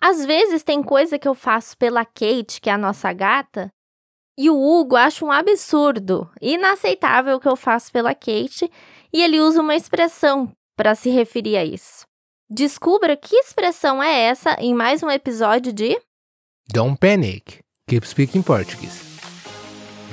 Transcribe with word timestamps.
Às 0.00 0.24
vezes 0.24 0.62
tem 0.62 0.82
coisa 0.82 1.18
que 1.18 1.26
eu 1.26 1.34
faço 1.34 1.76
pela 1.76 2.04
Kate, 2.04 2.60
que 2.60 2.70
é 2.70 2.72
a 2.72 2.78
nossa 2.78 3.12
gata, 3.12 3.72
e 4.38 4.50
o 4.50 4.60
Hugo 4.60 4.96
acha 4.96 5.24
um 5.24 5.32
absurdo, 5.32 6.30
inaceitável 6.40 7.36
o 7.36 7.40
que 7.40 7.48
eu 7.48 7.56
faço 7.56 7.90
pela 7.90 8.14
Kate, 8.14 8.70
e 9.12 9.22
ele 9.22 9.40
usa 9.40 9.62
uma 9.62 9.74
expressão 9.74 10.52
para 10.76 10.94
se 10.94 11.08
referir 11.08 11.56
a 11.56 11.64
isso. 11.64 12.04
Descubra 12.48 13.16
que 13.16 13.34
expressão 13.34 14.02
é 14.02 14.20
essa 14.20 14.56
em 14.60 14.74
mais 14.74 15.02
um 15.02 15.10
episódio 15.10 15.72
de 15.72 15.98
Don't 16.72 16.98
panic. 16.98 17.60
Keep 17.88 18.06
speaking 18.06 18.42
Portuguese. 18.42 19.00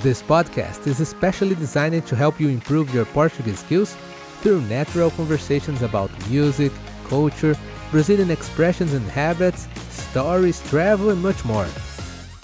This 0.02 0.22
podcast 0.22 0.88
is 0.88 1.00
especially 1.00 1.56
designed 1.56 2.06
to 2.08 2.16
help 2.16 2.40
you 2.40 2.50
improve 2.50 2.94
your 2.96 3.06
Portuguese 3.08 3.60
skills 3.60 3.96
through 4.42 4.62
natural 4.68 5.12
conversations 5.12 5.82
about 5.82 6.12
music, 6.30 6.72
culture, 7.10 7.58
Brazilian 7.94 8.32
expressions 8.32 8.92
and 8.92 9.08
habits, 9.08 9.68
stories, 9.92 10.60
travel, 10.72 11.12
and 11.12 11.22
much 11.22 11.46
more. 11.46 11.68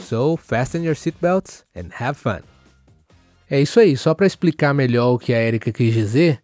So, 0.03 0.37
fasten 0.37 0.83
your 0.83 0.93
seatbelts 0.93 1.63
and 1.75 1.89
have 1.99 2.19
fun. 2.19 2.41
É 3.49 3.59
isso 3.59 3.79
aí, 3.79 3.97
só 3.97 4.13
para 4.13 4.27
explicar 4.27 4.75
melhor 4.75 5.15
o 5.15 5.17
que 5.17 5.33
a 5.33 5.41
Erika 5.41 5.71
quis 5.71 5.91
dizer, 5.91 6.39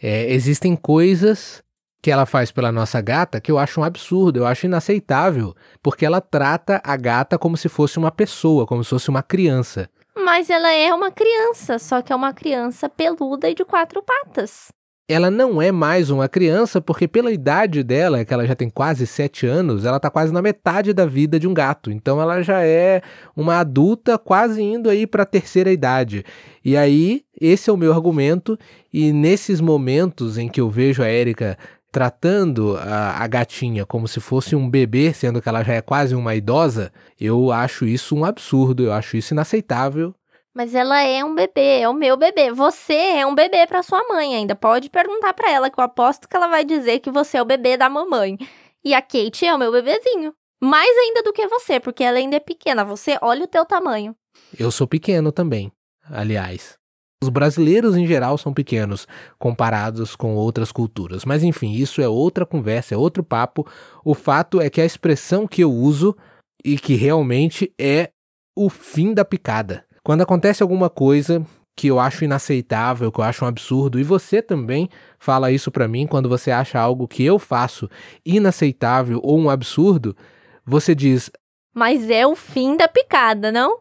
é, 0.00 0.30
existem 0.30 0.76
coisas 0.76 1.62
que 2.02 2.10
ela 2.10 2.26
faz 2.26 2.50
pela 2.50 2.70
nossa 2.70 3.00
gata 3.00 3.40
que 3.40 3.50
eu 3.50 3.58
acho 3.58 3.80
um 3.80 3.84
absurdo, 3.84 4.40
eu 4.40 4.46
acho 4.46 4.66
inaceitável, 4.66 5.54
porque 5.82 6.04
ela 6.04 6.20
trata 6.20 6.82
a 6.84 6.96
gata 6.98 7.38
como 7.38 7.56
se 7.56 7.70
fosse 7.70 7.98
uma 7.98 8.10
pessoa, 8.10 8.66
como 8.66 8.84
se 8.84 8.90
fosse 8.90 9.08
uma 9.08 9.22
criança. 9.22 9.88
Mas 10.14 10.50
ela 10.50 10.70
é 10.70 10.92
uma 10.92 11.10
criança, 11.10 11.78
só 11.78 12.02
que 12.02 12.12
é 12.12 12.16
uma 12.16 12.34
criança 12.34 12.90
peluda 12.90 13.48
e 13.48 13.54
de 13.54 13.64
quatro 13.64 14.02
patas. 14.02 14.70
Ela 15.12 15.28
não 15.28 15.60
é 15.60 15.72
mais 15.72 16.08
uma 16.08 16.28
criança 16.28 16.80
porque 16.80 17.08
pela 17.08 17.32
idade 17.32 17.82
dela, 17.82 18.24
que 18.24 18.32
ela 18.32 18.46
já 18.46 18.54
tem 18.54 18.70
quase 18.70 19.08
sete 19.08 19.44
anos, 19.44 19.84
ela 19.84 19.96
está 19.96 20.08
quase 20.08 20.32
na 20.32 20.40
metade 20.40 20.92
da 20.92 21.04
vida 21.04 21.36
de 21.36 21.48
um 21.48 21.52
gato. 21.52 21.90
Então 21.90 22.22
ela 22.22 22.40
já 22.42 22.64
é 22.64 23.02
uma 23.36 23.58
adulta 23.58 24.16
quase 24.16 24.62
indo 24.62 24.88
aí 24.88 25.08
para 25.08 25.24
a 25.24 25.26
terceira 25.26 25.72
idade. 25.72 26.24
E 26.64 26.76
aí, 26.76 27.24
esse 27.40 27.68
é 27.68 27.72
o 27.72 27.76
meu 27.76 27.92
argumento 27.92 28.56
e 28.92 29.12
nesses 29.12 29.60
momentos 29.60 30.38
em 30.38 30.48
que 30.48 30.60
eu 30.60 30.70
vejo 30.70 31.02
a 31.02 31.08
Érica 31.08 31.58
tratando 31.90 32.76
a, 32.76 33.20
a, 33.20 33.26
gatinha 33.26 33.84
como 33.84 34.06
se 34.06 34.20
fosse 34.20 34.54
um 34.54 34.70
bebê, 34.70 35.12
sendo 35.12 35.42
que 35.42 35.48
ela 35.48 35.64
já 35.64 35.74
é 35.74 35.80
quase 35.80 36.14
uma 36.14 36.36
idosa, 36.36 36.92
eu 37.20 37.50
acho 37.50 37.84
isso 37.84 38.14
um 38.14 38.24
absurdo, 38.24 38.84
eu 38.84 38.92
acho 38.92 39.16
isso 39.16 39.34
inaceitável. 39.34 40.14
Mas 40.54 40.74
ela 40.74 41.00
é 41.02 41.24
um 41.24 41.34
bebê, 41.34 41.80
é 41.80 41.88
o 41.88 41.94
meu 41.94 42.16
bebê. 42.16 42.50
Você 42.52 42.94
é 42.94 43.26
um 43.26 43.34
bebê 43.34 43.66
para 43.66 43.82
sua 43.82 44.02
mãe 44.08 44.34
ainda. 44.34 44.56
Pode 44.56 44.90
perguntar 44.90 45.32
para 45.32 45.50
ela 45.50 45.70
que 45.70 45.78
eu 45.78 45.84
aposto 45.84 46.28
que 46.28 46.36
ela 46.36 46.48
vai 46.48 46.64
dizer 46.64 46.98
que 46.98 47.10
você 47.10 47.38
é 47.38 47.42
o 47.42 47.46
bebê 47.46 47.76
da 47.76 47.88
mamãe. 47.88 48.36
E 48.84 48.92
a 48.92 49.00
Kate 49.00 49.46
é 49.46 49.54
o 49.54 49.58
meu 49.58 49.70
bebezinho. 49.70 50.32
Mais 50.62 50.90
ainda 50.98 51.22
do 51.22 51.32
que 51.32 51.46
você, 51.46 51.78
porque 51.78 52.02
ela 52.02 52.18
ainda 52.18 52.36
é 52.36 52.40
pequena. 52.40 52.84
Você 52.84 53.16
olha 53.22 53.44
o 53.44 53.48
teu 53.48 53.64
tamanho. 53.64 54.14
Eu 54.58 54.70
sou 54.70 54.86
pequeno 54.86 55.30
também, 55.30 55.72
aliás. 56.10 56.78
Os 57.22 57.28
brasileiros 57.28 57.96
em 57.96 58.06
geral 58.06 58.38
são 58.38 58.52
pequenos 58.52 59.06
comparados 59.38 60.16
com 60.16 60.34
outras 60.34 60.72
culturas, 60.72 61.22
mas 61.24 61.42
enfim, 61.42 61.72
isso 61.72 62.00
é 62.00 62.08
outra 62.08 62.46
conversa, 62.46 62.94
é 62.94 62.98
outro 62.98 63.22
papo. 63.22 63.66
O 64.02 64.14
fato 64.14 64.58
é 64.58 64.70
que 64.70 64.80
a 64.80 64.86
expressão 64.86 65.46
que 65.46 65.62
eu 65.62 65.70
uso 65.70 66.16
e 66.64 66.78
que 66.78 66.94
realmente 66.94 67.74
é 67.78 68.10
o 68.56 68.70
fim 68.70 69.12
da 69.12 69.22
picada. 69.22 69.84
Quando 70.02 70.22
acontece 70.22 70.62
alguma 70.62 70.88
coisa 70.88 71.44
que 71.76 71.88
eu 71.88 71.98
acho 71.98 72.24
inaceitável, 72.24 73.10
que 73.10 73.20
eu 73.20 73.24
acho 73.24 73.44
um 73.44 73.48
absurdo, 73.48 73.98
e 73.98 74.02
você 74.02 74.42
também 74.42 74.88
fala 75.18 75.50
isso 75.50 75.70
para 75.70 75.88
mim 75.88 76.06
quando 76.06 76.28
você 76.28 76.50
acha 76.50 76.78
algo 76.78 77.08
que 77.08 77.24
eu 77.24 77.38
faço 77.38 77.88
inaceitável 78.24 79.20
ou 79.22 79.38
um 79.38 79.48
absurdo, 79.48 80.16
você 80.64 80.94
diz: 80.94 81.30
"Mas 81.74 82.10
é 82.10 82.26
o 82.26 82.34
fim 82.34 82.76
da 82.76 82.88
picada, 82.88 83.50
não?" 83.50 83.78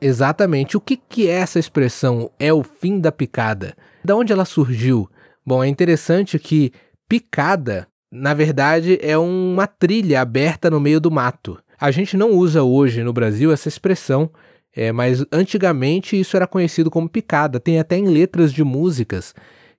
Exatamente. 0.00 0.76
O 0.76 0.80
que, 0.80 0.96
que 0.96 1.28
é 1.28 1.32
essa 1.32 1.58
expressão? 1.58 2.30
É 2.38 2.52
o 2.52 2.62
fim 2.62 3.00
da 3.00 3.10
picada. 3.10 3.74
Da 4.04 4.14
onde 4.14 4.32
ela 4.32 4.44
surgiu? 4.44 5.08
Bom, 5.44 5.62
é 5.62 5.68
interessante 5.68 6.38
que 6.38 6.72
picada, 7.08 7.86
na 8.10 8.34
verdade, 8.34 8.98
é 9.00 9.16
uma 9.16 9.66
trilha 9.66 10.20
aberta 10.20 10.68
no 10.68 10.80
meio 10.80 11.00
do 11.00 11.10
mato. 11.10 11.58
A 11.78 11.90
gente 11.90 12.16
não 12.16 12.32
usa 12.32 12.62
hoje 12.62 13.02
no 13.02 13.12
Brasil 13.12 13.52
essa 13.52 13.68
expressão, 13.68 14.30
é, 14.76 14.92
mas 14.92 15.24
antigamente 15.32 16.20
isso 16.20 16.36
era 16.36 16.46
conhecido 16.46 16.90
como 16.90 17.08
picada. 17.08 17.58
Tem 17.58 17.78
até 17.78 17.96
em 17.96 18.06
letras 18.06 18.52
de 18.52 18.62
músicas 18.62 19.34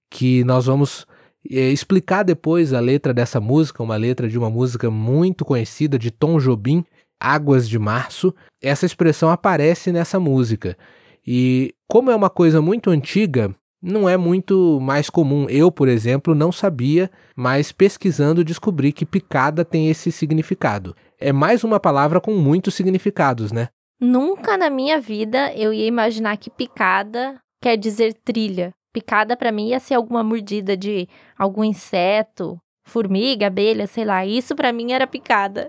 que 0.09 0.44
nós 0.44 0.66
vamos 0.66 1.06
é, 1.50 1.69
explicar 1.69 2.24
depois 2.24 2.74
a 2.74 2.80
letra 2.80 3.13
dessa 3.13 3.40
música, 3.40 3.84
uma 3.84 3.96
letra 3.96 4.28
de 4.28 4.40
uma 4.40 4.50
música 4.50 4.90
muito 4.90 5.46
conhecida 5.46 6.00
de 6.00 6.09
Tom 6.09 6.40
Jobim, 6.40 6.84
Águas 7.19 7.69
de 7.69 7.78
Março, 7.78 8.34
essa 8.59 8.88
expressão 8.88 9.30
aparece 9.30 9.91
nessa 9.91 10.19
música. 10.19 10.75
E 11.25 11.75
como 11.88 12.09
é 12.09 12.16
uma 12.16 12.30
coisa 12.30 12.59
muito 12.59 12.90
antiga, 12.90 13.53
não 13.80 14.09
é 14.09 14.18
muito 14.18 14.80
mais 14.81 15.12
comum. 15.12 15.47
Eu, 15.47 15.72
por 15.72 15.88
exemplo, 15.88 16.34
não 16.34 16.52
sabia, 16.52 17.12
mas 17.36 17.72
pesquisando 17.72 18.44
descobri 18.44 18.91
que 18.91 19.06
picada 19.06 19.63
tem 19.63 19.90
esse 19.90 20.12
significado. 20.12 20.96
É 21.19 21.31
mais 21.31 21.63
uma 21.63 21.80
palavra 21.80 22.19
com 22.19 22.34
muitos 22.34 22.74
significados, 22.74 23.52
né? 23.52 23.69
Nunca 24.00 24.58
na 24.58 24.69
minha 24.69 25.00
vida 25.00 25.53
eu 25.53 25.74
ia 25.74 25.88
imaginar 25.88 26.38
que 26.38 26.50
picada 26.50 27.40
quer 27.62 27.78
dizer 27.78 28.13
trilha. 28.13 28.74
Picada 28.94 29.35
para 29.35 29.52
mim 29.52 29.69
ia 29.69 29.80
ser 29.80 29.96
alguma 29.96 30.24
mordida 30.24 30.78
de 30.78 31.08
algum 31.38 31.63
inseto, 31.63 32.59
formiga, 32.86 33.47
abelha, 33.47 33.88
sei 33.88 34.06
lá. 34.06 34.25
Isso 34.25 34.56
para 34.56 34.72
mim 34.72 34.91
era 34.91 35.06
picada. 35.06 35.68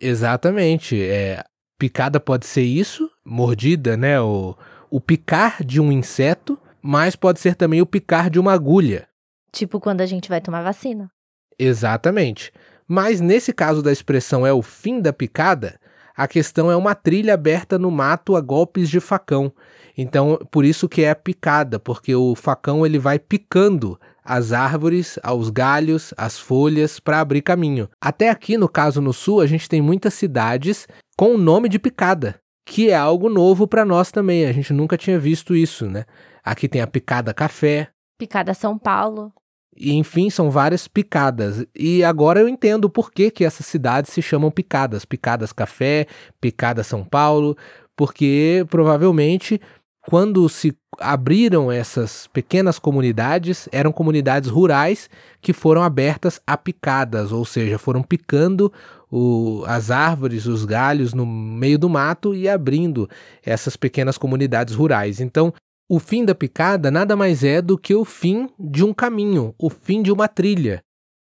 Exatamente. 0.00 1.00
É, 1.02 1.42
picada 1.78 2.18
pode 2.18 2.46
ser 2.46 2.62
isso, 2.62 3.10
mordida, 3.24 3.96
né? 3.96 4.20
O, 4.20 4.56
o 4.90 5.00
picar 5.00 5.62
de 5.64 5.80
um 5.80 5.92
inseto, 5.92 6.58
mas 6.82 7.16
pode 7.16 7.40
ser 7.40 7.54
também 7.54 7.80
o 7.80 7.86
picar 7.86 8.30
de 8.30 8.38
uma 8.38 8.52
agulha. 8.52 9.08
Tipo 9.52 9.80
quando 9.80 10.00
a 10.00 10.06
gente 10.06 10.28
vai 10.28 10.40
tomar 10.40 10.62
vacina. 10.62 11.10
Exatamente. 11.58 12.52
Mas 12.86 13.20
nesse 13.20 13.52
caso 13.52 13.82
da 13.82 13.90
expressão 13.90 14.46
é 14.46 14.52
o 14.52 14.62
fim 14.62 15.00
da 15.00 15.12
picada, 15.12 15.80
a 16.16 16.26
questão 16.26 16.70
é 16.70 16.76
uma 16.76 16.94
trilha 16.94 17.34
aberta 17.34 17.78
no 17.78 17.90
mato 17.90 18.36
a 18.36 18.40
golpes 18.40 18.88
de 18.88 19.00
facão. 19.00 19.52
Então, 19.96 20.38
por 20.50 20.64
isso 20.64 20.88
que 20.88 21.02
é 21.02 21.14
picada, 21.14 21.78
porque 21.78 22.14
o 22.14 22.34
facão 22.34 22.86
ele 22.86 22.98
vai 22.98 23.18
picando 23.18 23.98
as 24.24 24.52
árvores, 24.52 25.18
aos 25.22 25.50
galhos, 25.50 26.12
as 26.16 26.38
folhas 26.38 26.98
para 26.98 27.20
abrir 27.20 27.42
caminho. 27.42 27.88
Até 28.00 28.28
aqui, 28.28 28.56
no 28.56 28.68
caso 28.68 29.00
no 29.00 29.12
sul, 29.12 29.40
a 29.40 29.46
gente 29.46 29.68
tem 29.68 29.80
muitas 29.80 30.14
cidades 30.14 30.88
com 31.16 31.34
o 31.34 31.38
nome 31.38 31.68
de 31.68 31.78
picada, 31.78 32.36
que 32.66 32.90
é 32.90 32.96
algo 32.96 33.28
novo 33.28 33.66
para 33.66 33.84
nós 33.84 34.10
também. 34.10 34.46
A 34.46 34.52
gente 34.52 34.72
nunca 34.72 34.98
tinha 34.98 35.18
visto 35.18 35.54
isso, 35.54 35.86
né? 35.86 36.04
Aqui 36.42 36.68
tem 36.68 36.80
a 36.80 36.86
picada 36.86 37.32
café, 37.32 37.88
picada 38.18 38.54
São 38.54 38.78
Paulo. 38.78 39.32
E, 39.78 39.94
enfim, 39.94 40.30
são 40.30 40.50
várias 40.50 40.88
picadas. 40.88 41.66
E 41.74 42.02
agora 42.02 42.40
eu 42.40 42.48
entendo 42.48 42.88
por 42.88 43.10
que, 43.10 43.30
que 43.30 43.44
essas 43.44 43.66
cidades 43.66 44.12
se 44.12 44.22
chamam 44.22 44.50
picadas. 44.50 45.04
Picadas 45.04 45.52
Café, 45.52 46.06
Picada 46.40 46.82
São 46.82 47.04
Paulo, 47.04 47.56
porque 47.96 48.64
provavelmente 48.68 49.60
quando 50.06 50.48
se 50.48 50.72
abriram 51.00 51.70
essas 51.70 52.28
pequenas 52.28 52.78
comunidades, 52.78 53.68
eram 53.72 53.90
comunidades 53.90 54.48
rurais 54.48 55.10
que 55.42 55.52
foram 55.52 55.82
abertas 55.82 56.40
a 56.46 56.56
picadas, 56.56 57.32
ou 57.32 57.44
seja, 57.44 57.76
foram 57.76 58.02
picando 58.04 58.72
o, 59.10 59.64
as 59.66 59.90
árvores, 59.90 60.46
os 60.46 60.64
galhos 60.64 61.12
no 61.12 61.26
meio 61.26 61.76
do 61.76 61.88
mato 61.88 62.34
e 62.36 62.48
abrindo 62.48 63.10
essas 63.44 63.76
pequenas 63.76 64.16
comunidades 64.16 64.74
rurais. 64.74 65.20
Então, 65.20 65.52
o 65.88 66.00
fim 66.00 66.24
da 66.24 66.34
picada 66.34 66.90
nada 66.90 67.14
mais 67.16 67.44
é 67.44 67.62
do 67.62 67.78
que 67.78 67.94
o 67.94 68.04
fim 68.04 68.48
de 68.58 68.84
um 68.84 68.92
caminho, 68.92 69.54
o 69.58 69.70
fim 69.70 70.02
de 70.02 70.10
uma 70.10 70.26
trilha. 70.26 70.82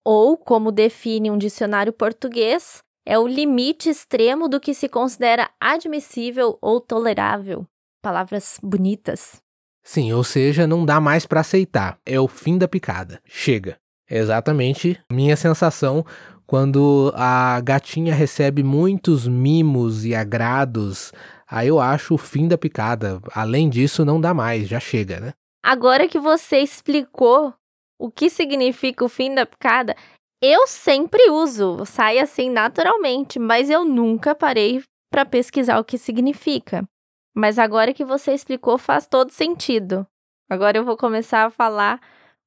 Ou, 0.05 0.37
como 0.37 0.71
define 0.71 1.31
um 1.31 1.39
dicionário 1.39 1.93
português, 1.93 2.83
é 3.07 3.19
o 3.19 3.27
limite 3.27 3.89
extremo 3.89 4.49
do 4.49 4.61
que 4.61 4.75
se 4.75 4.89
considera 4.89 5.51
admissível 5.61 6.59
ou 6.61 6.81
tolerável. 6.81 7.67
Palavras 8.03 8.59
bonitas. 8.63 9.43
Sim, 9.83 10.13
ou 10.13 10.23
seja, 10.23 10.67
não 10.67 10.85
dá 10.85 11.01
mais 11.01 11.27
para 11.27 11.41
aceitar. 11.41 11.99
É 12.05 12.21
o 12.21 12.29
fim 12.29 12.57
da 12.57 12.69
picada. 12.69 13.21
Chega. 13.27 13.77
É 14.09 14.19
exatamente 14.19 14.99
minha 15.11 15.37
sensação 15.37 16.05
quando 16.47 17.13
a 17.17 17.61
gatinha 17.61 18.15
recebe 18.15 18.63
muitos 18.63 19.27
mimos 19.27 20.05
e 20.05 20.15
agrados 20.15 21.13
aí 21.55 21.69
eu 21.69 21.79
acho 21.79 22.15
o 22.15 22.19
fim 22.19 22.49
da 22.49 22.59
picada. 22.59 23.21
Além 23.33 23.71
disso, 23.71 24.05
não 24.05 24.21
dá 24.21 24.35
mais, 24.35 24.67
já 24.67 24.81
chega, 24.81 25.21
né? 25.21 25.33
Agora 25.63 26.09
que 26.09 26.19
você 26.19 26.59
explicou 26.59 27.55
o 27.97 28.11
que 28.11 28.29
significa 28.29 29.05
o 29.05 29.09
fim 29.09 29.33
da 29.33 29.47
picada, 29.47 29.95
eu 30.43 30.67
sempre 30.67 31.31
uso, 31.31 31.85
sai 31.87 32.19
assim 32.19 32.51
naturalmente, 32.51 33.39
mas 33.39 33.71
eu 33.71 33.85
nunca 33.85 34.35
parei 34.35 34.83
para 35.11 35.25
pesquisar 35.25 35.79
o 35.79 35.85
que 35.85 35.97
significa. 35.97 36.85
Mas 37.33 37.57
agora 37.57 37.95
que 37.95 38.05
você 38.05 38.33
explicou, 38.33 38.77
faz 38.77 39.07
todo 39.07 39.31
sentido. 39.31 40.05
Agora 40.51 40.77
eu 40.77 40.85
vou 40.85 40.97
começar 40.97 41.47
a 41.47 41.51
falar 41.51 42.01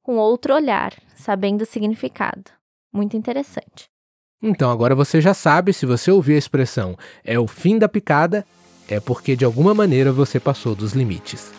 com 0.04 0.18
outro 0.18 0.54
olhar, 0.54 0.94
sabendo 1.15 1.62
o 1.62 1.65
significado. 1.65 2.51
Muito 2.94 3.15
interessante. 3.15 3.86
Então 4.44 4.69
agora 4.69 4.94
você 4.94 5.19
já 5.21 5.33
sabe, 5.33 5.74
se 5.74 5.86
você 5.86 6.12
ouvir 6.12 6.36
a 6.36 6.38
expressão 6.38 6.98
é 7.24 7.39
o 7.39 7.48
fim 7.48 7.80
da 7.80 7.89
picada, 7.89 8.45
é 8.88 9.00
porque 9.00 9.36
de 9.36 9.45
alguma 9.45 9.74
maneira 9.74 10.12
você 10.12 10.39
passou 10.39 10.75
dos 10.75 10.94
limites. 10.94 11.51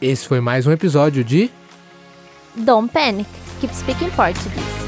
Esse 0.00 0.26
foi 0.26 0.40
mais 0.40 0.66
um 0.66 0.72
episódio 0.72 1.24
de 1.24 1.50
Don't 2.54 2.92
panic. 2.92 3.28
Keep 3.60 3.74
speaking 3.74 4.10
Portuguese. 4.10 4.85